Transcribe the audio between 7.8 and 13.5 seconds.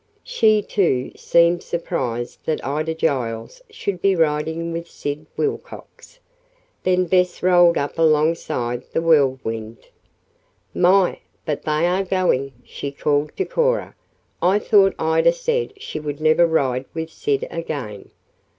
alongside the Whirlwind. "My, but they are going!" she called to